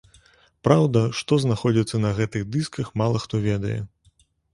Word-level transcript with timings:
Праўда, 0.67 1.01
што 1.19 1.37
знаходзіцца 1.43 1.99
на 2.05 2.11
гэтых 2.21 2.47
дысках 2.55 2.89
мала 3.03 3.21
хто 3.25 3.43
ведае. 3.45 3.77